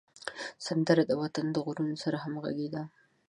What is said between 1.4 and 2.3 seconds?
د غرونو سره